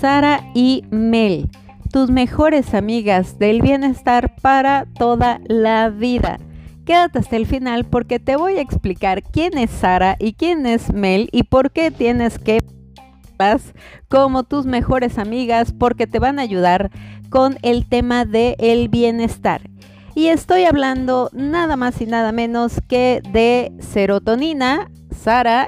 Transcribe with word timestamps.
Sara 0.00 0.40
y 0.54 0.84
Mel, 0.90 1.50
tus 1.92 2.10
mejores 2.10 2.74
amigas 2.74 3.38
del 3.38 3.60
bienestar 3.62 4.36
para 4.42 4.86
toda 4.98 5.40
la 5.46 5.88
vida. 5.88 6.38
Quédate 6.84 7.18
hasta 7.18 7.36
el 7.36 7.46
final 7.46 7.84
porque 7.84 8.20
te 8.20 8.36
voy 8.36 8.58
a 8.58 8.60
explicar 8.60 9.22
quién 9.22 9.58
es 9.58 9.70
Sara 9.70 10.16
y 10.20 10.34
quién 10.34 10.66
es 10.66 10.92
Mel 10.92 11.28
y 11.32 11.42
por 11.44 11.72
qué 11.72 11.90
tienes 11.90 12.38
que 12.38 12.60
como 14.08 14.44
tus 14.44 14.66
mejores 14.66 15.18
amigas 15.18 15.72
porque 15.72 16.06
te 16.06 16.18
van 16.18 16.38
a 16.38 16.42
ayudar 16.42 16.90
con 17.28 17.58
el 17.62 17.86
tema 17.86 18.24
del 18.24 18.54
el 18.58 18.88
bienestar. 18.88 19.62
Y 20.14 20.28
estoy 20.28 20.64
hablando 20.64 21.28
nada 21.32 21.76
más 21.76 22.00
y 22.00 22.06
nada 22.06 22.32
menos 22.32 22.80
que 22.88 23.20
de 23.32 23.72
serotonina, 23.80 24.90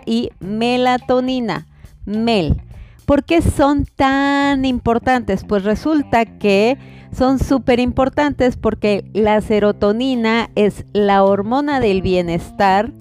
Y 0.06 0.30
melatonina, 0.38 1.66
Mel. 2.04 2.62
¿Por 3.06 3.24
qué 3.24 3.42
son 3.42 3.86
tan 3.86 4.64
importantes? 4.64 5.44
Pues 5.44 5.64
resulta 5.64 6.26
que 6.26 6.78
son 7.12 7.40
súper 7.40 7.80
importantes 7.80 8.56
porque 8.56 9.04
la 9.14 9.40
serotonina 9.40 10.50
es 10.54 10.84
la 10.92 11.24
hormona 11.24 11.80
del 11.80 12.02
bienestar 12.02 12.92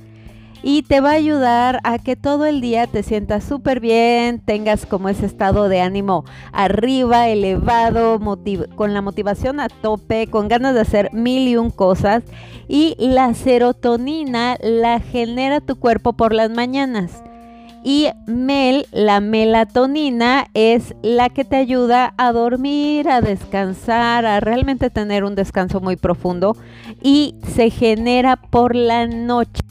y 0.63 0.83
te 0.83 1.01
va 1.01 1.11
a 1.11 1.13
ayudar 1.13 1.79
a 1.83 1.99
que 1.99 2.15
todo 2.15 2.45
el 2.45 2.61
día 2.61 2.87
te 2.87 3.03
sientas 3.03 3.43
súper 3.43 3.79
bien, 3.79 4.39
tengas 4.39 4.85
como 4.85 5.09
ese 5.09 5.25
estado 5.25 5.69
de 5.69 5.81
ánimo 5.81 6.25
arriba, 6.51 7.27
elevado, 7.27 8.19
con 8.75 8.93
la 8.93 9.01
motivación 9.01 9.59
a 9.59 9.69
tope, 9.69 10.27
con 10.27 10.47
ganas 10.47 10.73
de 10.73 10.81
hacer 10.81 11.13
mil 11.13 11.47
y 11.47 11.57
un 11.57 11.69
cosas. 11.69 12.23
Y 12.67 12.95
la 12.99 13.33
serotonina 13.33 14.57
la 14.61 14.99
genera 14.99 15.61
tu 15.61 15.77
cuerpo 15.77 16.13
por 16.13 16.33
las 16.33 16.49
mañanas. 16.49 17.23
Y 17.83 18.09
mel, 18.25 18.85
la 18.91 19.21
melatonina, 19.21 20.47
es 20.53 20.93
la 21.01 21.29
que 21.29 21.45
te 21.45 21.55
ayuda 21.55 22.13
a 22.17 22.33
dormir, 22.33 23.07
a 23.07 23.21
descansar, 23.21 24.25
a 24.25 24.41
realmente 24.41 24.89
tener 24.89 25.23
un 25.23 25.35
descanso 25.35 25.79
muy 25.79 25.95
profundo 25.95 26.57
y 27.01 27.35
se 27.55 27.69
genera 27.69 28.35
por 28.35 28.75
la 28.75 29.07
noche 29.07 29.61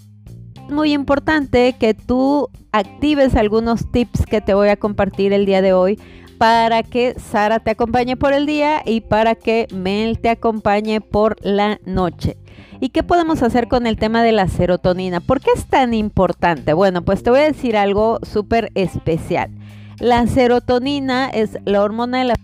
muy 0.70 0.92
importante 0.92 1.74
que 1.78 1.94
tú 1.94 2.48
actives 2.72 3.34
algunos 3.34 3.90
tips 3.90 4.26
que 4.26 4.40
te 4.40 4.54
voy 4.54 4.68
a 4.68 4.76
compartir 4.76 5.32
el 5.32 5.46
día 5.46 5.62
de 5.62 5.72
hoy 5.72 5.98
para 6.38 6.82
que 6.82 7.14
Sara 7.18 7.60
te 7.60 7.70
acompañe 7.70 8.16
por 8.16 8.32
el 8.32 8.46
día 8.46 8.82
y 8.84 9.00
para 9.00 9.34
que 9.34 9.66
Mel 9.74 10.18
te 10.18 10.28
acompañe 10.28 11.00
por 11.00 11.36
la 11.42 11.80
noche. 11.86 12.36
¿Y 12.80 12.90
qué 12.90 13.02
podemos 13.02 13.42
hacer 13.42 13.68
con 13.68 13.86
el 13.86 13.96
tema 13.96 14.22
de 14.22 14.32
la 14.32 14.48
serotonina? 14.48 15.20
¿Por 15.20 15.40
qué 15.40 15.50
es 15.54 15.66
tan 15.66 15.94
importante? 15.94 16.74
Bueno, 16.74 17.02
pues 17.02 17.22
te 17.22 17.30
voy 17.30 17.40
a 17.40 17.44
decir 17.44 17.76
algo 17.76 18.18
súper 18.22 18.70
especial. 18.74 19.50
La 19.98 20.26
serotonina 20.26 21.30
es 21.30 21.58
la 21.64 21.82
hormona 21.82 22.18
de 22.18 22.24
la 22.24 22.34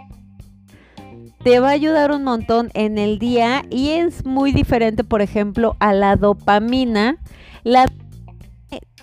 te 1.43 1.59
va 1.59 1.70
a 1.70 1.73
ayudar 1.73 2.12
un 2.12 2.23
montón 2.23 2.70
en 2.75 2.98
el 2.98 3.19
día 3.19 3.65
y 3.69 3.91
es 3.91 4.25
muy 4.25 4.53
diferente, 4.53 5.03
por 5.03 5.23
ejemplo, 5.23 5.77
a 5.81 5.93
la 5.93 6.15
dopamina. 6.15 7.17
La 7.65 7.87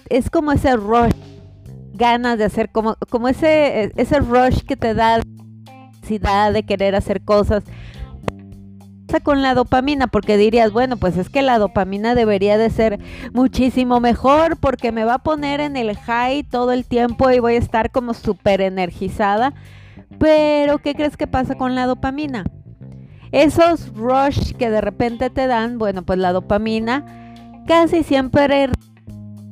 es 0.10 0.30
como 0.30 0.52
ese 0.52 0.76
rush, 0.76 1.14
ganas 1.94 2.38
de 2.38 2.46
hacer, 2.46 2.72
como, 2.72 2.96
como 3.10 3.28
ese, 3.28 3.92
ese 3.96 4.20
rush 4.20 4.62
que 4.62 4.76
te 4.76 4.94
da 4.94 5.20
necesidad 6.02 6.54
de 6.54 6.64
querer 6.64 6.96
hacer 6.96 7.22
cosas 7.22 7.64
con 9.24 9.42
la 9.42 9.56
dopamina 9.56 10.06
porque 10.06 10.38
dirías, 10.38 10.72
bueno, 10.72 10.96
pues 10.96 11.18
es 11.18 11.30
que 11.30 11.42
la 11.42 11.58
dopamina 11.58 12.14
debería 12.14 12.60
de 12.60 12.70
ser 12.70 13.00
muchísimo 13.34 14.00
mejor 14.00 14.58
porque 14.58 14.92
me 14.92 15.04
va 15.04 15.16
a 15.16 15.24
poner 15.24 15.60
en 15.60 15.76
el 15.76 15.98
high 15.98 16.44
todo 16.44 16.72
el 16.72 16.86
tiempo 16.86 17.32
y 17.32 17.40
voy 17.40 17.56
a 17.56 17.58
estar 17.58 17.92
como 17.92 18.14
súper 18.14 18.62
energizada. 18.62 19.54
Pero, 20.20 20.78
¿qué 20.78 20.94
crees 20.94 21.18
que 21.18 21.26
pasa 21.26 21.56
con 21.56 21.74
la 21.74 21.88
dopamina? 21.88 22.46
Esos 23.32 23.94
rush 23.96 24.54
que 24.54 24.70
de 24.70 24.82
repente 24.82 25.30
te 25.32 25.48
dan, 25.48 25.80
bueno, 25.80 26.04
pues 26.04 26.20
la 26.20 26.32
dopamina 26.32 27.04
casi 27.68 28.04
siempre 28.04 28.70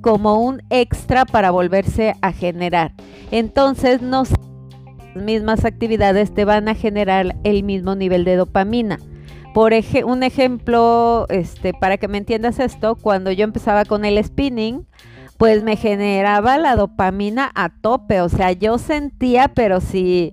como 0.08 0.36
un 0.36 0.62
extra 0.70 1.26
para 1.26 1.52
volverse 1.52 2.16
a 2.22 2.32
generar. 2.32 2.94
Entonces, 3.30 4.02
no 4.02 4.24
las 4.24 5.22
mismas 5.22 5.66
actividades 5.66 6.34
te 6.34 6.46
van 6.46 6.70
a 6.70 6.76
generar 6.76 7.36
el 7.44 7.64
mismo 7.64 7.94
nivel 7.94 8.24
de 8.24 8.38
dopamina. 8.38 9.00
Por 9.54 9.74
un 10.06 10.24
ejemplo, 10.24 11.26
este, 11.28 11.74
para 11.74 11.98
que 11.98 12.08
me 12.08 12.20
entiendas 12.20 12.60
esto, 12.60 12.96
cuando 12.96 13.34
yo 13.34 13.44
empezaba 13.44 13.84
con 13.84 14.06
el 14.06 14.24
spinning, 14.24 14.88
pues 15.36 15.62
me 15.62 15.76
generaba 15.76 16.58
la 16.58 16.78
dopamina 16.78 17.52
a 17.54 17.68
tope, 17.68 18.22
o 18.22 18.30
sea, 18.30 18.54
yo 18.54 18.78
sentía, 18.78 19.50
pero 19.50 19.82
sí 19.82 20.32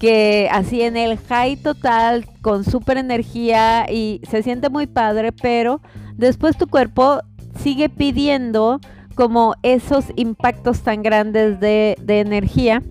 que 0.00 0.48
así 0.50 0.80
en 0.80 0.96
el 0.96 1.18
high 1.18 1.56
total, 1.56 2.24
con 2.40 2.64
super 2.64 2.96
energía 2.96 3.84
y 3.86 4.22
se 4.30 4.42
siente 4.42 4.70
muy 4.70 4.86
padre, 4.86 5.30
pero 5.30 5.82
después 6.16 6.56
tu 6.56 6.68
cuerpo 6.68 7.20
sigue 7.58 7.88
pidiendo 7.88 8.80
como 9.14 9.54
esos 9.62 10.06
impactos 10.16 10.80
tan 10.82 11.02
grandes 11.02 11.60
de, 11.60 11.96
energía 12.06 12.82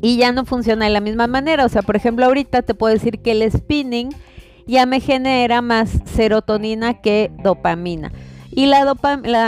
y 0.00 0.16
ya 0.16 0.32
no 0.32 0.44
funciona 0.44 0.86
de 0.86 0.90
la 0.90 1.00
misma 1.00 1.26
manera. 1.26 1.64
O 1.64 1.68
sea, 1.68 1.82
por 1.82 1.96
ejemplo, 1.96 2.26
ahorita 2.26 2.62
te 2.62 2.74
puedo 2.74 2.92
decir 2.92 3.20
que 3.20 3.32
el 3.32 3.50
spinning 3.50 4.10
ya 4.66 4.86
me 4.86 5.00
genera 5.00 5.62
más 5.62 5.90
serotonina 6.04 7.00
que 7.00 7.30
dopamina. 7.42 8.12
Y 8.50 8.66
la, 8.66 8.96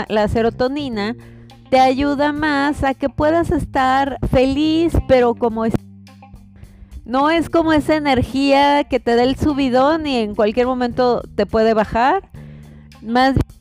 la, 0.07 0.27
serotonina 0.27 1.15
te 1.69 1.79
ayuda 1.79 2.31
más 2.31 2.83
a 2.83 2.93
que 2.93 3.09
puedas 3.09 3.51
estar 3.51 4.17
feliz, 4.29 4.93
pero 5.07 5.35
como 5.35 5.65
es... 5.65 5.73
No 7.03 7.29
es 7.29 7.49
como 7.49 7.73
esa 7.73 7.95
energía 7.95 8.83
que 8.85 8.99
te 8.99 9.15
da 9.15 9.23
el 9.23 9.35
subidón 9.35 10.05
y 10.05 10.17
en 10.17 10.35
cualquier 10.35 10.67
momento 10.67 11.21
te 11.35 11.45
puede 11.45 11.73
bajar. 11.73 12.29
Más 13.01 13.33
bien 13.33 13.60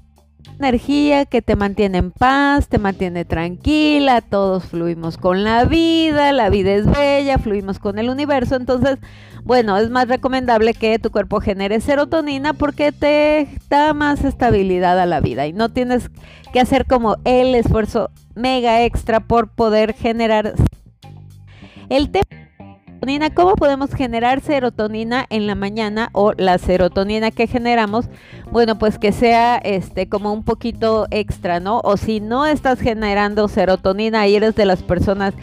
energía 0.61 1.25
que 1.25 1.41
te 1.41 1.57
mantiene 1.57 1.99
en 1.99 2.11
paz, 2.11 2.69
te 2.69 2.79
mantiene 2.79 3.25
tranquila, 3.25 4.21
todos 4.21 4.65
fluimos 4.65 5.17
con 5.17 5.43
la 5.43 5.65
vida, 5.65 6.33
la 6.33 6.51
vida 6.51 6.75
es 6.75 6.87
bella, 6.87 7.39
fluimos 7.39 7.79
con 7.79 7.99
el 7.99 8.11
universo, 8.11 8.57
entonces, 8.57 8.99
bueno, 9.43 9.79
es 9.79 9.89
más 9.89 10.07
recomendable 10.07 10.75
que 10.75 10.99
tu 10.99 11.11
cuerpo 11.11 11.41
genere 11.41 11.81
serotonina 11.81 12.53
porque 12.53 12.93
te 12.93 13.49
da 13.71 13.95
más 13.95 14.23
estabilidad 14.23 15.01
a 15.01 15.07
la 15.07 15.21
vida 15.21 15.47
y 15.47 15.55
no 15.55 15.71
tienes 15.71 16.11
que 16.53 16.61
hacer 16.61 16.85
como 16.85 17.17
el 17.25 17.55
esfuerzo 17.55 18.11
mega 18.35 18.85
extra 18.85 19.21
por 19.21 19.49
poder 19.49 19.95
generar 19.95 20.55
el 21.89 22.11
tema 22.11 22.40
¿Cómo 23.35 23.57
podemos 23.57 23.93
generar 23.93 24.41
serotonina 24.41 25.27
en 25.31 25.49
la 25.49 25.57
mañana 25.57 26.11
o 26.13 26.33
la 26.33 26.59
serotonina 26.59 27.33
que 27.33 27.49
generamos? 27.49 28.09
Bueno, 28.53 28.79
pues 28.79 29.01
que 29.01 29.11
sea 29.11 29.57
este 29.57 30.09
como 30.09 30.33
un 30.33 30.45
poquito 30.45 31.09
extra, 31.11 31.59
¿no? 31.59 31.81
O 31.83 31.97
si 31.97 32.21
no 32.21 32.47
estás 32.47 32.79
generando 32.79 33.49
serotonina 33.49 34.29
y 34.29 34.37
eres 34.37 34.55
de 34.55 34.65
las 34.65 34.85
personas 34.85 35.35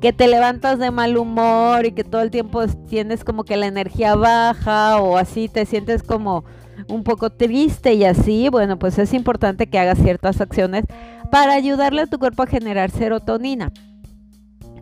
que 0.00 0.12
te 0.12 0.28
levantas 0.28 0.78
de 0.78 0.92
mal 0.92 1.16
humor 1.16 1.84
y 1.84 1.92
que 1.92 2.04
todo 2.04 2.22
el 2.22 2.30
tiempo 2.30 2.64
tienes 2.88 3.24
como 3.24 3.42
que 3.42 3.56
la 3.56 3.66
energía 3.66 4.14
baja 4.14 5.00
o 5.00 5.16
así 5.16 5.48
te 5.48 5.66
sientes 5.66 6.04
como 6.04 6.44
un 6.86 7.02
poco 7.02 7.30
triste 7.30 7.94
y 7.94 8.04
así, 8.04 8.48
bueno, 8.50 8.78
pues 8.78 9.00
es 9.00 9.12
importante 9.12 9.66
que 9.66 9.80
hagas 9.80 9.98
ciertas 9.98 10.40
acciones 10.40 10.84
para 11.32 11.54
ayudarle 11.54 12.02
a 12.02 12.06
tu 12.06 12.20
cuerpo 12.20 12.44
a 12.44 12.46
generar 12.46 12.92
serotonina. 12.92 13.72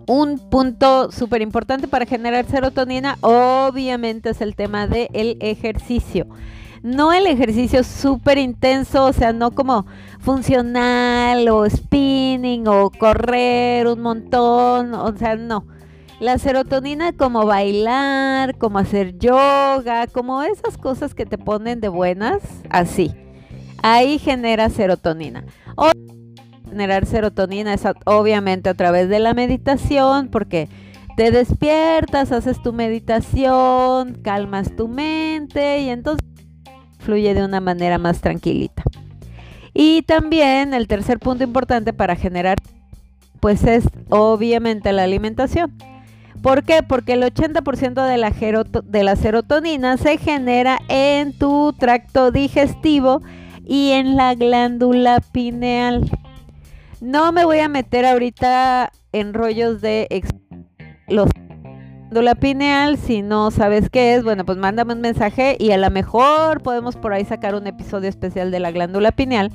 Un 0.06 0.38
punto 0.50 1.10
súper 1.10 1.40
importante 1.40 1.88
para 1.88 2.04
generar 2.04 2.44
serotonina 2.46 3.16
obviamente 3.22 4.30
es 4.30 4.40
el 4.42 4.54
tema 4.54 4.86
del 4.86 5.38
ejercicio. 5.40 6.26
No 6.82 7.14
el 7.14 7.26
ejercicio 7.26 7.82
súper 7.82 8.36
intenso, 8.36 9.06
o 9.06 9.12
sea, 9.14 9.32
no 9.32 9.52
como 9.52 9.86
funcional 10.20 11.48
o 11.48 11.68
spinning 11.68 12.68
o 12.68 12.90
correr 12.90 13.86
un 13.86 14.02
montón, 14.02 14.92
o 14.92 15.16
sea, 15.16 15.36
no. 15.36 15.66
La 16.20 16.36
serotonina 16.36 17.12
como 17.12 17.46
bailar, 17.46 18.58
como 18.58 18.78
hacer 18.78 19.18
yoga, 19.18 20.06
como 20.06 20.42
esas 20.42 20.76
cosas 20.76 21.14
que 21.14 21.24
te 21.24 21.38
ponen 21.38 21.80
de 21.80 21.88
buenas, 21.88 22.42
así. 22.68 23.14
Ahí 23.82 24.18
genera 24.18 24.68
serotonina 24.68 25.44
generar 26.74 27.06
serotonina 27.06 27.72
es 27.72 27.82
obviamente 28.04 28.68
a 28.68 28.74
través 28.74 29.08
de 29.08 29.20
la 29.20 29.32
meditación, 29.32 30.26
porque 30.26 30.68
te 31.16 31.30
despiertas, 31.30 32.32
haces 32.32 32.60
tu 32.60 32.72
meditación, 32.72 34.14
calmas 34.14 34.74
tu 34.74 34.88
mente 34.88 35.82
y 35.82 35.90
entonces 35.90 36.26
fluye 36.98 37.32
de 37.32 37.44
una 37.44 37.60
manera 37.60 37.98
más 37.98 38.20
tranquilita. 38.20 38.82
Y 39.72 40.02
también 40.02 40.74
el 40.74 40.88
tercer 40.88 41.20
punto 41.20 41.44
importante 41.44 41.92
para 41.92 42.16
generar, 42.16 42.58
pues 43.38 43.62
es 43.62 43.84
obviamente 44.08 44.92
la 44.92 45.04
alimentación. 45.04 45.78
¿Por 46.42 46.64
qué? 46.64 46.82
Porque 46.82 47.12
el 47.12 47.22
80% 47.22 48.04
de 48.04 48.16
la, 48.16 48.30
de 48.82 49.04
la 49.04 49.14
serotonina 49.14 49.96
se 49.96 50.18
genera 50.18 50.80
en 50.88 51.38
tu 51.38 51.72
tracto 51.78 52.32
digestivo 52.32 53.22
y 53.64 53.92
en 53.92 54.16
la 54.16 54.34
glándula 54.34 55.20
pineal. 55.20 56.10
No 57.04 57.32
me 57.32 57.44
voy 57.44 57.58
a 57.58 57.68
meter 57.68 58.06
ahorita 58.06 58.90
en 59.12 59.34
rollos 59.34 59.82
de 59.82 60.08
los 61.06 61.28
la 62.10 62.34
pineal, 62.34 62.96
si 62.96 63.20
no 63.20 63.50
sabes 63.50 63.90
qué 63.90 64.14
es, 64.14 64.24
bueno, 64.24 64.46
pues 64.46 64.56
mándame 64.56 64.94
un 64.94 65.02
mensaje 65.02 65.58
y 65.60 65.72
a 65.72 65.76
lo 65.76 65.90
mejor 65.90 66.62
podemos 66.62 66.96
por 66.96 67.12
ahí 67.12 67.26
sacar 67.26 67.54
un 67.56 67.66
episodio 67.66 68.08
especial 68.08 68.50
de 68.50 68.58
la 68.58 68.70
glándula 68.70 69.12
pineal. 69.12 69.52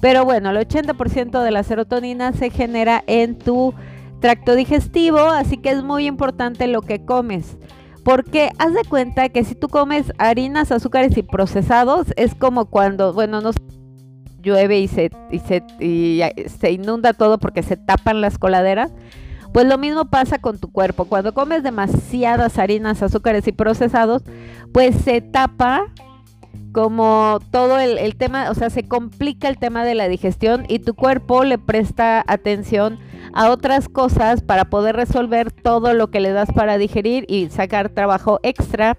Pero 0.00 0.24
bueno, 0.24 0.50
el 0.50 0.56
80% 0.56 1.42
de 1.42 1.50
la 1.50 1.64
serotonina 1.64 2.32
se 2.32 2.50
genera 2.50 3.02
en 3.08 3.38
tu 3.38 3.74
tracto 4.20 4.54
digestivo, 4.54 5.18
así 5.18 5.56
que 5.56 5.70
es 5.70 5.82
muy 5.82 6.06
importante 6.06 6.68
lo 6.68 6.80
que 6.80 7.04
comes. 7.04 7.56
Porque 8.04 8.50
haz 8.58 8.72
de 8.72 8.84
cuenta 8.88 9.30
que 9.30 9.42
si 9.42 9.56
tú 9.56 9.68
comes 9.68 10.12
harinas, 10.18 10.70
azúcares 10.70 11.16
y 11.16 11.24
procesados, 11.24 12.12
es 12.16 12.36
como 12.36 12.66
cuando, 12.66 13.12
bueno, 13.12 13.40
no 13.40 13.50
llueve 14.44 14.78
y 14.78 14.88
se, 14.88 15.10
y 15.30 15.38
se, 15.40 15.62
y 15.80 16.20
se 16.46 16.70
inunda 16.70 17.12
todo 17.12 17.38
porque 17.38 17.62
se 17.62 17.76
tapan 17.76 18.20
las 18.20 18.38
coladeras. 18.38 18.92
Pues 19.52 19.66
lo 19.66 19.78
mismo 19.78 20.06
pasa 20.06 20.38
con 20.38 20.58
tu 20.58 20.72
cuerpo. 20.72 21.04
Cuando 21.04 21.32
comes 21.32 21.62
demasiadas 21.62 22.58
harinas, 22.58 23.02
azúcares 23.02 23.46
y 23.46 23.52
procesados, 23.52 24.22
pues 24.72 24.96
se 24.96 25.20
tapa 25.20 25.92
como 26.74 27.38
todo 27.52 27.78
el, 27.78 28.16
tema, 28.16 28.50
o 28.50 28.54
sea, 28.54 28.68
se 28.68 28.82
complica 28.82 29.48
el 29.48 29.58
tema 29.58 29.84
de 29.84 29.94
la 29.94 30.08
digestión 30.08 30.66
y 30.68 30.80
tu 30.80 30.94
cuerpo 30.94 31.44
le 31.44 31.56
presta 31.56 32.24
atención 32.26 32.98
a 33.32 33.50
otras 33.50 33.88
cosas 33.88 34.42
para 34.42 34.64
poder 34.64 34.96
resolver 34.96 35.52
todo 35.52 35.94
lo 35.94 36.10
que 36.10 36.18
le 36.18 36.32
das 36.32 36.50
para 36.52 36.76
digerir 36.76 37.26
y 37.28 37.48
sacar 37.48 37.90
trabajo 37.90 38.40
extra 38.42 38.98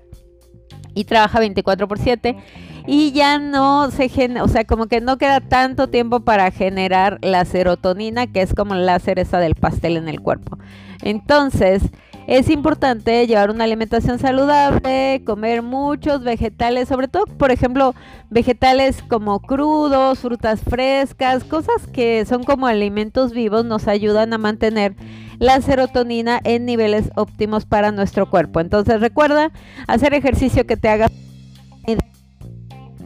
y 0.93 1.03
trabaja 1.03 1.39
24 1.39 1.89
por 1.89 1.99
7 1.99 2.37
y 2.87 3.11
ya 3.11 3.39
no 3.39 3.89
se 3.91 4.09
genera, 4.09 4.43
o 4.43 4.47
sea, 4.47 4.65
como 4.65 4.87
que 4.87 5.01
no 5.01 5.17
queda 5.17 5.39
tanto 5.41 5.87
tiempo 5.87 6.19
para 6.19 6.51
generar 6.51 7.19
la 7.21 7.45
serotonina, 7.45 8.27
que 8.27 8.41
es 8.41 8.53
como 8.53 8.75
la 8.75 8.99
cereza 8.99 9.39
del 9.39 9.55
pastel 9.55 9.97
en 9.97 10.07
el 10.07 10.21
cuerpo. 10.21 10.57
Entonces, 11.01 11.83
es 12.27 12.49
importante 12.49 13.27
llevar 13.27 13.51
una 13.51 13.65
alimentación 13.65 14.17
saludable, 14.17 15.21
comer 15.25 15.61
muchos 15.61 16.23
vegetales, 16.23 16.87
sobre 16.87 17.07
todo, 17.07 17.25
por 17.25 17.51
ejemplo, 17.51 17.93
vegetales 18.31 19.03
como 19.03 19.39
crudos, 19.39 20.19
frutas 20.19 20.61
frescas, 20.61 21.43
cosas 21.43 21.85
que 21.93 22.25
son 22.25 22.43
como 22.43 22.65
alimentos 22.65 23.31
vivos, 23.31 23.63
nos 23.65 23.87
ayudan 23.87 24.33
a 24.33 24.39
mantener 24.39 24.95
la 25.37 25.61
serotonina 25.61 26.39
en 26.43 26.65
niveles 26.65 27.11
óptimos 27.15 27.65
para 27.65 27.91
nuestro 27.91 28.27
cuerpo. 28.29 28.59
Entonces 28.59 29.01
recuerda 29.01 29.51
hacer 29.85 30.15
ejercicio 30.15 30.65
que 30.65 30.77
te 30.77 30.89
haga 30.89 31.09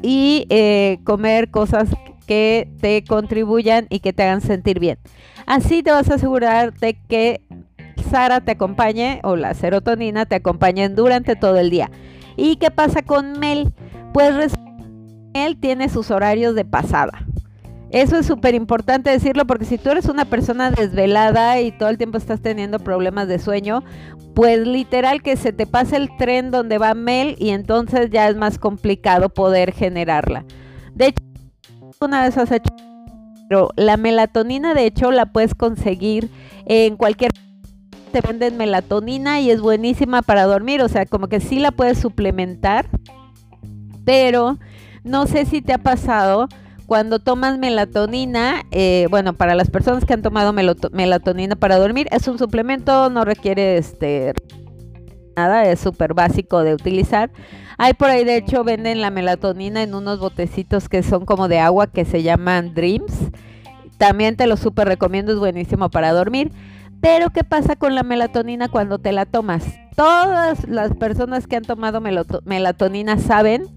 y 0.01 0.46
eh, 0.50 1.00
comer 1.04 1.50
cosas 1.51 1.90
que 2.25 2.69
te 2.80 3.04
contribuyan 3.04 3.88
y 3.90 4.00
que 4.00 4.13
te 4.13 4.24
hagan 4.24 4.42
sentir 4.42 4.80
bien. 4.80 5.00
Así 5.46 5.81
te 5.81 5.92
vas 5.92 6.10
a 6.12 6.16
asegurar 6.16 6.74
de 6.75 6.94
que 6.94 7.42
Sara 8.12 8.42
te 8.42 8.51
acompañe 8.51 9.19
o 9.24 9.36
la 9.36 9.54
serotonina 9.54 10.25
te 10.25 10.36
acompañen 10.36 10.96
durante 10.96 11.36
todo 11.36 11.57
el 11.57 11.69
día. 11.69 11.90
¿Y 12.38 12.57
qué 12.57 12.72
pasa 12.72 13.01
con 13.01 13.40
Mel? 13.40 13.74
Pues 14.13 14.54
Mel 15.34 15.60
tiene 15.60 15.90
sus 15.90 16.12
horarios 16.12 16.56
de 16.56 16.66
pasada. 16.66 17.25
Eso 17.91 18.18
es 18.18 18.27
súper 18.27 18.53
importante 18.53 19.09
decirlo 19.09 19.45
porque 19.45 19.65
si 19.65 19.80
tú 19.80 19.89
eres 19.89 20.06
una 20.06 20.25
persona 20.25 20.69
desvelada 20.69 21.59
y 21.59 21.71
todo 21.71 21.89
el 21.89 21.97
tiempo 21.97 22.18
estás 22.18 22.39
teniendo 22.39 22.80
problemas 22.80 23.27
de 23.27 23.39
sueño, 23.39 23.83
pues 24.36 24.68
literal 24.68 25.24
que 25.24 25.36
se 25.36 25.53
te 25.53 25.65
pasa 25.65 25.97
el 25.97 26.15
tren 26.18 26.51
donde 26.51 26.77
va 26.77 26.94
Mel 26.94 27.36
y 27.39 27.50
entonces 27.50 28.12
ya 28.12 28.30
es 28.30 28.36
más 28.36 28.59
complicado 28.59 29.30
poder 29.30 29.71
generarla. 29.71 30.45
De 30.94 31.07
hecho, 31.07 31.24
una 32.00 32.24
vez 32.24 32.38
has 32.38 32.51
hecho, 32.51 32.74
pero 33.50 33.69
la 33.75 33.97
melatonina 33.97 34.75
de 34.75 34.86
hecho 34.86 35.12
la 35.12 35.25
puedes 35.25 35.56
conseguir 35.56 36.30
en 36.65 36.95
cualquier 36.95 37.31
te 38.12 38.21
venden 38.21 38.57
melatonina 38.57 39.39
y 39.39 39.51
es 39.51 39.62
buenísima 39.62 40.21
para 40.21 40.45
dormir, 40.45 40.81
o 40.81 40.89
sea, 40.89 41.06
como 41.06 41.27
que 41.27 41.39
sí 41.39 41.59
la 41.59 41.71
puedes 41.71 42.00
suplementar, 42.00 42.88
pero 44.03 44.57
no 45.03 45.27
sé 45.27 45.45
si 45.45 45.62
te 45.62 45.74
ha 45.74 45.77
pasado 45.77 46.47
cuando 46.89 47.19
tomas 47.19 47.59
melatonina, 47.59 48.63
eh, 48.71 49.06
bueno, 49.12 49.33
para 49.33 49.53
las 49.53 49.69
personas 49.69 50.06
que 50.06 50.13
han 50.15 50.24
tomado 50.24 50.53
melatonina 50.53 51.56
para 51.56 51.77
dormir, 51.77 52.07
es 52.09 52.27
un 52.27 52.39
suplemento, 52.39 53.12
no 53.12 53.25
requiere 53.25 53.77
este 53.77 54.33
nada, 55.38 55.68
es 55.68 55.80
súper 55.80 56.15
básico 56.15 56.63
de 56.63 56.74
utilizar. 56.74 57.30
Hay 57.77 57.94
por 57.94 58.09
ahí, 58.09 58.24
de 58.24 58.38
hecho, 58.38 58.63
venden 58.63 59.01
la 59.01 59.12
melatonina 59.12 59.83
en 59.83 59.94
unos 59.94 60.18
botecitos 60.18 60.89
que 60.89 61.03
son 61.03 61.27
como 61.27 61.47
de 61.47 61.59
agua 61.59 61.86
que 61.86 62.06
se 62.06 62.24
llaman 62.24 62.74
Dreams. 62.74 63.13
También 64.00 64.36
te 64.36 64.47
lo 64.47 64.57
súper 64.57 64.88
recomiendo, 64.88 65.31
es 65.31 65.38
buenísimo 65.38 65.91
para 65.91 66.12
dormir. 66.12 66.51
Pero, 67.01 67.30
¿qué 67.30 67.44
pasa 67.44 67.75
con 67.75 67.94
la 67.94 68.01
melatonina 68.01 68.68
cuando 68.68 68.97
te 68.97 69.12
la 69.12 69.27
tomas? 69.27 69.63
Todas 69.95 70.68
las 70.68 70.95
personas 70.95 71.45
que 71.45 71.56
han 71.56 71.65
tomado 71.65 72.01
melatonina 72.01 73.19
saben 73.19 73.68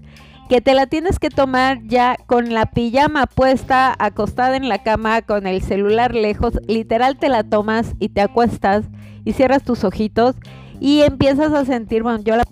que 0.53 0.61
te 0.61 0.75
la 0.75 0.85
tienes 0.85 1.17
que 1.17 1.31
tomar 1.31 1.81
ya 1.87 2.15
con 2.27 2.53
la 2.53 2.67
pijama 2.67 3.25
puesta, 3.25 3.95
acostada 3.97 4.55
en 4.55 4.69
la 4.69 4.83
cama, 4.83 5.23
con 5.23 5.47
el 5.47 5.63
celular 5.63 6.13
lejos, 6.13 6.59
literal 6.67 7.17
te 7.17 7.27
la 7.27 7.43
tomas 7.43 7.95
y 7.97 8.09
te 8.09 8.21
acuestas 8.21 8.85
y 9.25 9.33
cierras 9.33 9.63
tus 9.63 9.83
ojitos 9.83 10.35
y 10.79 11.01
empiezas 11.01 11.53
a 11.53 11.65
sentir, 11.65 12.03
bueno, 12.03 12.23
yo 12.23 12.35
la 12.35 12.45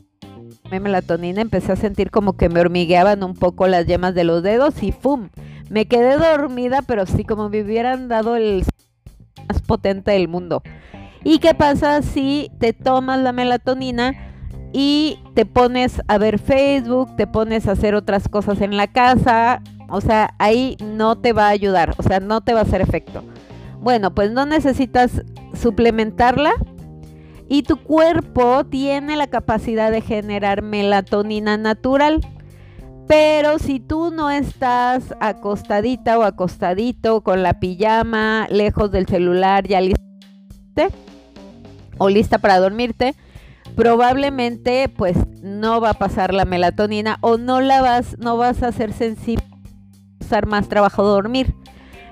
melatonina 0.80 1.42
empecé 1.42 1.74
a 1.74 1.76
sentir 1.76 2.10
como 2.10 2.38
que 2.38 2.50
me 2.50 2.60
hormigueaban 2.60 3.24
un 3.24 3.36
poco 3.36 3.68
las 3.68 3.86
yemas 3.86 4.16
de 4.16 4.24
los 4.24 4.42
dedos 4.42 4.82
y 4.82 4.92
¡fum! 4.92 5.30
Me 5.70 5.86
quedé 5.86 6.18
dormida, 6.18 6.82
pero 6.82 7.06
sí 7.06 7.24
como 7.24 7.50
me 7.50 7.62
hubieran 7.62 8.08
dado 8.08 8.36
el 8.36 8.64
más 9.48 9.62
potente 9.62 10.10
del 10.10 10.28
mundo. 10.28 10.64
¿Y 11.24 11.38
qué 11.38 11.54
pasa 11.54 12.02
si 12.02 12.50
te 12.58 12.74
tomas 12.74 13.20
la 13.20 13.32
melatonina? 13.32 14.32
y 14.74 15.20
te 15.34 15.46
pones 15.46 16.02
a 16.08 16.18
ver 16.18 16.40
Facebook, 16.40 17.16
te 17.16 17.28
pones 17.28 17.68
a 17.68 17.72
hacer 17.72 17.96
otras 17.96 18.28
cosas 18.28 18.62
en 18.62 18.78
la 18.78 18.88
casa, 18.88 19.62
o 19.90 20.02
sea, 20.02 20.34
ahí 20.40 20.78
no 20.84 21.18
te 21.18 21.34
va 21.34 21.48
a 21.48 21.52
ayudar, 21.52 21.96
o 21.98 22.04
sea, 22.04 22.20
no 22.20 22.42
te 22.42 22.54
va 22.54 22.60
a 22.60 22.64
hacer 22.64 22.82
efecto. 22.82 23.24
Bueno, 23.80 24.14
pues 24.14 24.32
no 24.32 24.46
necesitas 24.46 25.24
suplementarla 25.54 26.52
y 27.50 27.64
tu 27.64 27.78
cuerpo 27.78 28.66
tiene 28.66 29.18
la 29.18 29.28
capacidad 29.28 29.92
de 29.92 30.02
generar 30.02 30.62
melatonina 30.62 31.58
natural. 31.58 32.22
Pero 33.08 33.60
si 33.60 33.82
tú 33.82 34.10
no 34.10 34.32
estás 34.32 35.14
acostadita 35.20 36.18
o 36.18 36.24
acostadito 36.24 37.20
con 37.22 37.44
la 37.44 37.60
pijama, 37.60 38.48
lejos 38.50 38.90
del 38.92 39.06
celular, 39.06 39.68
ya 39.68 39.82
lista 39.82 40.00
o 41.98 42.08
lista 42.08 42.38
para 42.38 42.60
dormirte, 42.60 43.16
probablemente 43.76 44.90
pues 44.90 45.18
no 45.42 45.82
va 45.82 45.92
a 45.92 45.96
pasar 45.96 46.34
la 46.34 46.46
melatonina 46.46 47.18
o 47.22 47.38
no 47.38 47.62
la 47.62 47.82
vas, 47.82 48.18
no 48.20 48.38
vas 48.38 48.64
a 48.64 48.72
ser 48.72 48.94
sensible 48.94 49.46
usar 50.20 50.46
más 50.46 50.70
trabajo 50.70 51.04
dormir. 51.04 51.54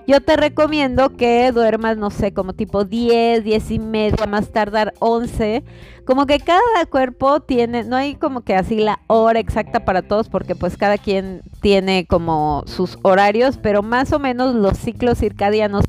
Yo 0.07 0.21
te 0.21 0.35
recomiendo 0.35 1.15
que 1.15 1.51
duermas, 1.51 1.95
no 1.95 2.09
sé, 2.09 2.33
como 2.33 2.53
tipo 2.53 2.83
10, 2.83 3.43
10 3.43 3.71
y 3.71 3.77
media, 3.77 4.25
más 4.25 4.51
tardar 4.51 4.95
11. 4.97 5.63
Como 6.03 6.25
que 6.25 6.39
cada 6.39 6.85
cuerpo 6.89 7.41
tiene, 7.41 7.83
no 7.83 7.95
hay 7.95 8.15
como 8.15 8.41
que 8.41 8.55
así 8.55 8.79
la 8.79 8.99
hora 9.05 9.39
exacta 9.39 9.85
para 9.85 10.01
todos, 10.01 10.27
porque 10.27 10.55
pues 10.55 10.77
cada 10.77 10.97
quien 10.97 11.43
tiene 11.61 12.07
como 12.07 12.63
sus 12.65 12.97
horarios, 13.03 13.57
pero 13.57 13.83
más 13.83 14.11
o 14.11 14.17
menos 14.17 14.55
los 14.55 14.79
ciclos 14.79 15.19
circadianos, 15.19 15.85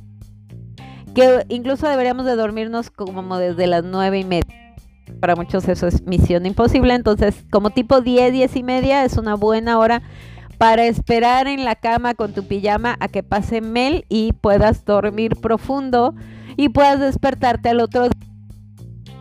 que 1.15 1.47
incluso 1.49 1.89
deberíamos 1.89 2.27
de 2.27 2.37
dormirnos 2.37 2.91
como 2.91 3.39
desde 3.39 3.67
las 3.67 3.85
9 3.85 4.19
y 4.19 4.25
media 4.25 4.70
para 5.11 5.37
muchos 5.37 5.69
eso 5.69 5.87
es 5.87 6.03
misión 6.07 6.47
imposible. 6.47 6.95
Entonces, 6.95 7.45
como 7.51 7.71
tipo 7.71 8.01
10, 8.01 8.33
10 8.33 8.57
y 8.57 8.63
media 8.63 9.05
es 9.05 9.17
una 9.17 9.35
buena 9.35 9.79
hora 9.79 10.03
para 10.59 10.85
esperar 10.87 11.47
en 11.47 11.65
la 11.65 11.75
cama 11.75 12.15
con 12.15 12.35
tu 12.35 12.47
pijama 12.47 12.97
a 13.01 13.09
que 13.09 13.23
pase 13.23 13.61
Mel 13.61 14.05
y 14.09 14.33
puedas 14.35 14.85
dormir 14.85 15.37
profundo 15.37 16.15
y 16.57 16.69
puedas 16.69 17.01
despertarte 17.01 17.71
al 17.71 17.81
otro 17.81 18.03
día 18.03 18.31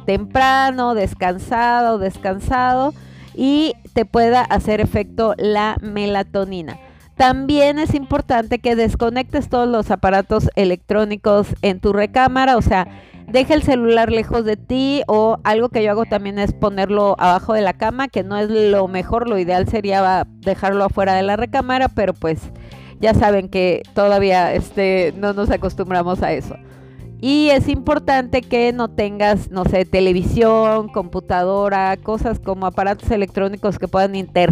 temprano, 0.06 0.96
descansado, 0.96 2.00
descansado 2.00 2.96
y 3.36 3.74
te 3.94 4.06
pueda 4.06 4.42
hacer 4.42 4.82
efecto 4.82 5.36
la 5.38 5.78
melatonina. 5.82 6.80
También 7.16 7.80
es 7.80 7.94
importante 7.94 8.60
que 8.60 8.76
desconectes 8.76 9.50
todos 9.50 9.68
los 9.68 9.92
aparatos 9.92 10.50
electrónicos 10.56 11.50
en 11.62 11.80
tu 11.80 11.94
recámara, 11.94 12.58
o 12.58 12.62
sea, 12.62 12.88
deja 13.32 13.54
el 13.54 13.64
celular 13.64 14.12
lejos 14.12 14.46
de 14.46 14.58
ti 14.58 15.04
o 15.08 15.38
algo 15.44 15.70
que 15.70 15.84
yo 15.84 15.92
hago 15.92 16.06
también 16.06 16.40
es 16.40 16.54
ponerlo 16.54 17.16
abajo 17.20 17.54
de 17.54 17.62
la 17.62 17.74
cama, 17.74 18.08
que 18.08 18.24
no 18.24 18.38
es 18.38 18.50
lo 18.50 18.88
mejor, 18.88 19.30
lo 19.30 19.38
ideal 19.38 19.68
sería 19.68 20.28
dejarlo 20.40 20.86
afuera 20.86 21.14
de 21.14 21.24
la 21.24 21.36
recámara, 21.36 21.90
pero 21.90 22.14
pues 22.14 22.40
ya 23.00 23.14
saben 23.14 23.50
que 23.50 23.84
todavía 23.94 24.54
este, 24.54 25.14
no 25.18 25.34
nos 25.34 25.50
acostumbramos 25.50 26.22
a 26.22 26.34
eso. 26.34 26.56
Y 27.22 27.50
es 27.50 27.68
importante 27.68 28.42
que 28.42 28.72
no 28.72 28.90
tengas, 28.90 29.52
no 29.52 29.66
sé, 29.66 29.86
televisión, 29.86 30.88
computadora, 30.88 31.98
cosas 31.98 32.40
como 32.40 32.66
aparatos 32.66 33.12
electrónicos 33.12 33.78
que 33.78 33.90
puedan 33.90 34.16
inter 34.16 34.50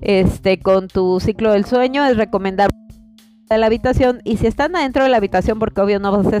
este 0.00 0.60
con 0.60 0.86
tu 0.86 1.18
ciclo 1.18 1.52
del 1.52 1.64
sueño. 1.64 2.04
Es 2.04 2.16
recomendable 2.16 2.76
de 3.48 3.58
la 3.58 3.66
habitación 3.66 4.20
y 4.24 4.36
si 4.36 4.46
están 4.46 4.76
adentro 4.76 5.02
de 5.02 5.08
la 5.08 5.16
habitación, 5.16 5.58
porque 5.58 5.80
obvio 5.80 5.98
no 5.98 6.12
vas 6.12 6.32
a 6.32 6.38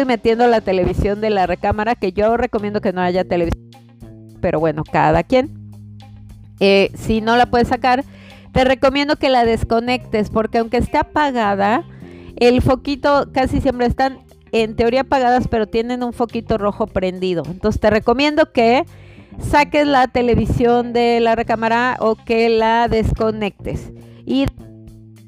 y 0.00 0.04
metiendo 0.04 0.46
la 0.46 0.60
televisión 0.60 1.20
de 1.20 1.30
la 1.30 1.46
recámara, 1.46 1.94
que 1.94 2.12
yo 2.12 2.36
recomiendo 2.36 2.80
que 2.80 2.92
no 2.92 3.00
haya 3.00 3.24
televisión, 3.24 3.70
pero 4.40 4.60
bueno, 4.60 4.84
cada 4.84 5.22
quien. 5.22 5.50
Eh, 6.60 6.90
si 6.94 7.22
no 7.22 7.36
la 7.36 7.46
puedes 7.46 7.68
sacar, 7.68 8.04
te 8.52 8.64
recomiendo 8.64 9.16
que 9.16 9.30
la 9.30 9.44
desconectes, 9.44 10.28
porque 10.28 10.58
aunque 10.58 10.76
esté 10.76 10.98
apagada, 10.98 11.84
el 12.36 12.60
foquito 12.60 13.30
casi 13.32 13.62
siempre 13.62 13.86
están 13.86 14.18
en 14.52 14.76
teoría 14.76 15.02
apagadas, 15.02 15.48
pero 15.48 15.66
tienen 15.66 16.02
un 16.02 16.12
foquito 16.12 16.58
rojo 16.58 16.86
prendido. 16.86 17.42
Entonces 17.46 17.80
te 17.80 17.88
recomiendo 17.88 18.52
que 18.52 18.84
saques 19.38 19.86
la 19.86 20.08
televisión 20.08 20.92
de 20.92 21.20
la 21.20 21.36
recámara 21.36 21.96
o 22.00 22.16
que 22.16 22.50
la 22.50 22.88
desconectes. 22.88 23.92
Y 24.26 24.44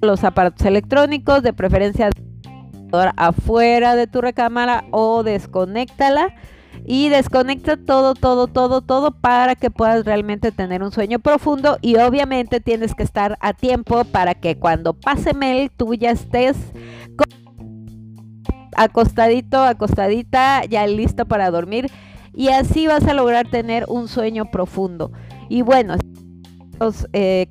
los 0.02 0.25
aparatos 0.25 0.66
electrónicos, 0.66 1.42
de 1.42 1.54
preferencia 1.54 2.11
afuera 3.16 3.96
de 3.96 4.06
tu 4.06 4.20
recámara 4.20 4.84
o 4.90 5.22
desconéctala 5.22 6.34
y 6.84 7.08
desconecta 7.08 7.76
todo, 7.76 8.14
todo, 8.14 8.46
todo, 8.49 8.80
todo 8.80 9.12
para 9.12 9.54
que 9.54 9.70
puedas 9.70 10.04
realmente 10.04 10.52
tener 10.52 10.82
un 10.82 10.90
sueño 10.90 11.18
profundo 11.18 11.78
y 11.80 11.96
obviamente 11.96 12.61
tienes 12.61 12.94
que 12.94 13.02
estar 13.02 13.38
a 13.40 13.52
tiempo 13.52 14.04
para 14.04 14.34
que 14.34 14.58
cuando 14.58 14.94
pase 14.94 15.34
Mel 15.34 15.70
tú 15.70 15.94
ya 15.94 16.11
estés 16.11 16.56
acostadito, 18.75 19.62
acostadita, 19.62 20.64
ya 20.64 20.87
listo 20.87 21.26
para 21.26 21.50
dormir 21.50 21.90
y 22.34 22.49
así 22.49 22.87
vas 22.87 23.06
a 23.06 23.14
lograr 23.14 23.49
tener 23.49 23.84
un 23.88 24.08
sueño 24.08 24.50
profundo. 24.50 25.12
Y 25.49 25.62
bueno, 25.62 25.96
los 26.80 27.06
eh, 27.12 27.46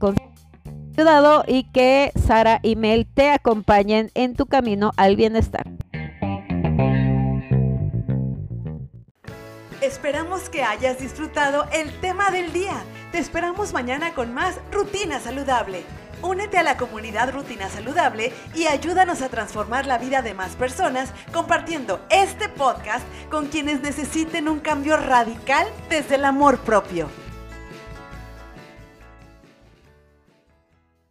y 1.47 1.63
que 1.63 2.11
Sara 2.27 2.59
y 2.61 2.75
Mel 2.75 3.07
te 3.11 3.31
acompañen 3.31 4.11
en 4.13 4.35
tu 4.35 4.45
camino 4.45 4.91
al 4.97 5.15
bienestar. 5.15 5.65
Esperamos 9.81 10.49
que 10.49 10.61
hayas 10.61 10.99
disfrutado 10.99 11.65
el 11.73 11.91
tema 12.01 12.29
del 12.29 12.53
día. 12.53 12.83
Te 13.11 13.17
esperamos 13.17 13.73
mañana 13.73 14.13
con 14.13 14.31
más 14.33 14.59
Rutina 14.71 15.19
Saludable. 15.19 15.83
Únete 16.21 16.59
a 16.59 16.63
la 16.63 16.77
comunidad 16.77 17.33
Rutina 17.33 17.67
Saludable 17.67 18.31
y 18.53 18.67
ayúdanos 18.67 19.23
a 19.23 19.29
transformar 19.29 19.87
la 19.87 19.97
vida 19.97 20.21
de 20.21 20.35
más 20.35 20.55
personas 20.55 21.11
compartiendo 21.33 21.99
este 22.11 22.47
podcast 22.47 23.03
con 23.31 23.47
quienes 23.47 23.81
necesiten 23.81 24.47
un 24.47 24.59
cambio 24.59 24.97
radical 24.97 25.65
desde 25.89 26.15
el 26.15 26.25
amor 26.25 26.59
propio. 26.59 27.09